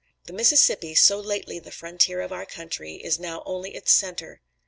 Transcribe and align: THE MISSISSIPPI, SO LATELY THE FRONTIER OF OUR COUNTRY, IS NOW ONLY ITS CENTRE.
THE 0.25 0.33
MISSISSIPPI, 0.33 0.95
SO 0.95 1.19
LATELY 1.19 1.59
THE 1.59 1.69
FRONTIER 1.69 2.21
OF 2.21 2.31
OUR 2.33 2.47
COUNTRY, 2.47 2.95
IS 3.03 3.19
NOW 3.19 3.43
ONLY 3.45 3.75
ITS 3.75 3.91
CENTRE. 3.91 4.41